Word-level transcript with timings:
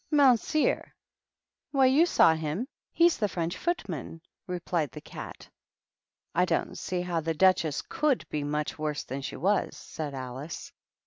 "Mounseer? 0.11 0.95
Why, 1.69 1.85
you 1.85 2.07
saw 2.07 2.33
him,— 2.33 2.67
he's 2.91 3.17
the 3.19 3.27
French 3.29 3.55
footman," 3.55 4.21
replied 4.47 4.89
the 4.93 4.99
Cat." 5.01 5.47
I 6.33 6.43
don't 6.45 6.75
see 6.75 7.01
how 7.01 7.19
the 7.19 7.35
Duchess 7.35 7.83
cmild 7.83 8.27
be 8.29 8.43
much 8.43 8.79
worse 8.79 9.03
than 9.03 9.21
she 9.21 9.35
was," 9.35 9.77
said 9.77 10.15
Alice. 10.15 10.71